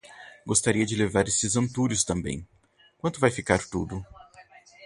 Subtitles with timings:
[0.51, 2.47] Gostaria de levar estes antúrios também.
[2.97, 4.03] Quanto vai ficar tudo?